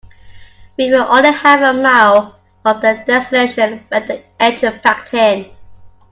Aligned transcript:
We 0.79 0.89
were 0.91 1.05
only 1.07 1.31
half 1.31 1.59
a 1.61 1.79
mile 1.79 2.39
from 2.63 2.81
the 2.81 3.03
destination 3.05 3.85
when 3.89 4.07
the 4.07 4.23
engine 4.39 4.79
packed 4.81 5.13
in. 5.13 5.51